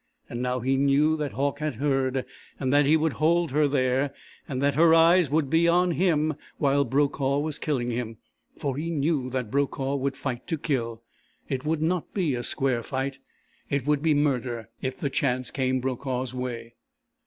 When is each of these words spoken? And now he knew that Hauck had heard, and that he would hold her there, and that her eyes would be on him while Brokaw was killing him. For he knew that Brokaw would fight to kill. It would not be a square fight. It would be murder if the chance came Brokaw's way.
And 0.27 0.41
now 0.41 0.61
he 0.61 0.77
knew 0.77 1.15
that 1.17 1.33
Hauck 1.33 1.59
had 1.59 1.75
heard, 1.75 2.25
and 2.59 2.73
that 2.73 2.87
he 2.87 2.97
would 2.97 3.13
hold 3.21 3.51
her 3.51 3.67
there, 3.67 4.15
and 4.47 4.59
that 4.59 4.73
her 4.73 4.95
eyes 4.95 5.29
would 5.29 5.47
be 5.47 5.67
on 5.67 5.91
him 5.91 6.33
while 6.57 6.83
Brokaw 6.83 7.37
was 7.37 7.59
killing 7.59 7.91
him. 7.91 8.17
For 8.57 8.75
he 8.77 8.89
knew 8.89 9.29
that 9.29 9.51
Brokaw 9.51 9.97
would 9.97 10.17
fight 10.17 10.47
to 10.47 10.57
kill. 10.57 11.03
It 11.47 11.65
would 11.65 11.83
not 11.83 12.15
be 12.15 12.33
a 12.33 12.41
square 12.41 12.81
fight. 12.81 13.19
It 13.69 13.85
would 13.85 14.01
be 14.01 14.15
murder 14.15 14.69
if 14.81 14.97
the 14.97 15.11
chance 15.11 15.51
came 15.51 15.79
Brokaw's 15.79 16.33
way. 16.33 16.73